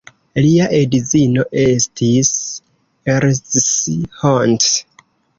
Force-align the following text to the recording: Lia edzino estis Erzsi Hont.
Lia 0.43 0.67
edzino 0.75 1.43
estis 1.63 2.31
Erzsi 3.17 3.95
Hont. 4.23 4.67